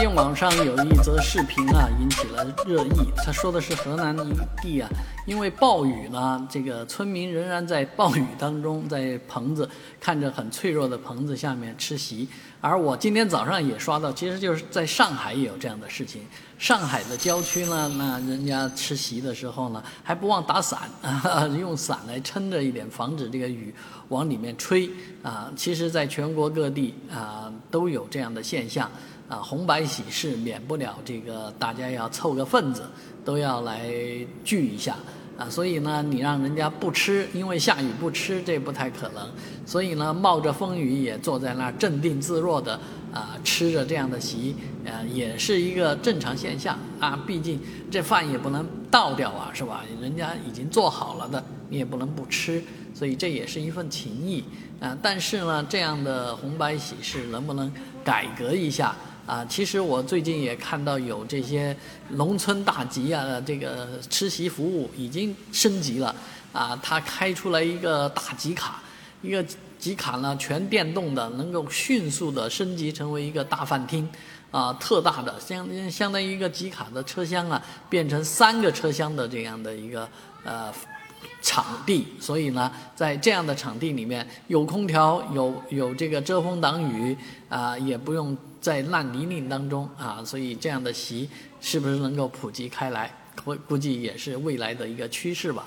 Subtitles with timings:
[0.00, 3.12] 近网上有一则视频啊，引起了热议。
[3.18, 4.88] 他说的是河南一地啊，
[5.26, 9.68] 因为暴雨呢，这个村民仍然在暴雨当中，在棚子
[10.00, 12.26] 看着很脆弱的棚子下面吃席。
[12.62, 16.22] 而我今天早上也刷到，其实就是在上海也有这样的事情。
[16.56, 20.88] 上海的郊区呢，那人家吃席的时候呢，还不忘打伞，
[21.58, 23.74] 用伞来撑着一点，防止这个雨
[24.08, 24.88] 往里面吹
[25.22, 25.52] 啊。
[25.54, 28.90] 其实，在全国各地啊，都有这样的现象
[29.30, 29.36] 啊。
[29.38, 32.82] 红白喜事免不了这个，大家要凑个份子，
[33.24, 33.88] 都要来
[34.44, 34.94] 聚一下。
[35.38, 39.26] 啊，所以呢，你让人家不吃，因为下雨不吃，这不太可能。
[39.64, 42.78] 所以呢，冒着风雨也坐在那儿镇定自若的
[43.10, 44.54] 啊，吃着这样的席，
[44.84, 47.18] 呃，也是一个正常现象啊。
[47.26, 47.58] 毕竟
[47.90, 49.82] 这饭也不能倒掉啊，是吧？
[49.98, 52.62] 人家已经做好了的，你也不能不吃。
[52.92, 54.44] 所以这也是一份情谊
[54.78, 54.94] 啊。
[55.00, 57.72] 但是呢，这样的红白喜事能不能
[58.04, 58.94] 改革一下？
[59.30, 61.76] 啊，其实我最近也看到有这些
[62.08, 66.12] 农村大集啊，这个吃席服务已经升级了。
[66.52, 68.82] 啊，他开出来一个大集卡，
[69.22, 69.40] 一个
[69.78, 74.08] 集卡呢全电动的，能够迅速的升级成为一个大饭厅，
[74.50, 80.08] 啊，特大的，相相当于一个集卡的车厢啊，变成三个车厢的这样的一个
[80.42, 80.74] 呃。
[81.42, 87.16] 场地，所以呢，在这样的场地里面，有空调，有有这个遮风挡雨，
[87.48, 91.28] 啊，也不用在烂泥泞当中啊，所以这样的席
[91.60, 93.10] 是不是能够普及开来？
[93.44, 95.66] 估估计也是未来的一个趋势吧。